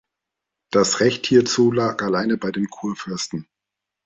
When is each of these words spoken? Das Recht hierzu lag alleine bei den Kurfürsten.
Das 0.71 0.99
Recht 0.99 1.27
hierzu 1.27 1.71
lag 1.71 2.01
alleine 2.03 2.35
bei 2.37 2.51
den 2.51 2.65
Kurfürsten. 2.67 3.47